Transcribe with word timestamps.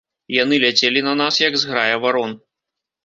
Яны 0.35 0.55
ляцелі 0.63 1.05
на 1.09 1.13
нас, 1.21 1.37
як 1.47 1.53
зграя 1.65 1.95
варон. 2.07 2.33